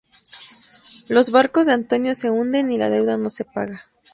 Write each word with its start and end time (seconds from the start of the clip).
Los 1.09 1.29
barcos 1.29 1.67
de 1.67 1.73
Antonio 1.73 2.15
se 2.15 2.31
hunden 2.31 2.71
y 2.71 2.77
la 2.79 2.89
deuda 2.89 3.17
no 3.17 3.29
se 3.29 3.45
paga. 3.45 3.85